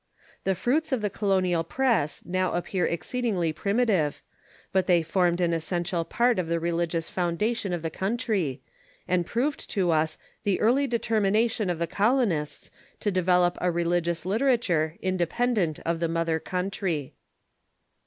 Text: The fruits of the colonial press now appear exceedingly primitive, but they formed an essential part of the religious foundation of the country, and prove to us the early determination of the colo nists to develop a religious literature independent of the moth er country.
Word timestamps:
The 0.45 0.55
fruits 0.55 0.91
of 0.91 1.01
the 1.01 1.11
colonial 1.11 1.63
press 1.63 2.23
now 2.25 2.53
appear 2.53 2.87
exceedingly 2.87 3.53
primitive, 3.53 4.23
but 4.71 4.87
they 4.87 5.03
formed 5.03 5.39
an 5.39 5.53
essential 5.53 6.03
part 6.05 6.39
of 6.39 6.47
the 6.47 6.59
religious 6.59 7.07
foundation 7.11 7.71
of 7.71 7.83
the 7.83 7.91
country, 7.91 8.63
and 9.07 9.27
prove 9.27 9.57
to 9.57 9.91
us 9.91 10.17
the 10.43 10.59
early 10.59 10.87
determination 10.87 11.69
of 11.69 11.77
the 11.77 11.85
colo 11.85 12.25
nists 12.25 12.71
to 12.99 13.11
develop 13.11 13.59
a 13.61 13.69
religious 13.69 14.25
literature 14.25 14.97
independent 15.03 15.77
of 15.81 15.99
the 15.99 16.09
moth 16.09 16.29
er 16.29 16.39
country. 16.39 17.13